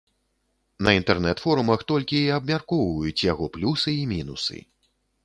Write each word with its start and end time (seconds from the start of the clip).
На 0.85 0.93
інтэрнэт-форумах 0.99 1.83
толькі 1.91 2.17
і 2.21 2.31
абмяркоўваюць 2.37 3.25
яго 3.31 3.51
плюсы 3.59 3.89
і 4.01 4.09
мінусы. 4.15 4.57